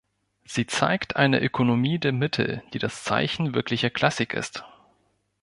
[0.45, 4.65] Sie zeigt eine Ökonomie der Mittel, die das Zeichen wirklicher Klassik ist“.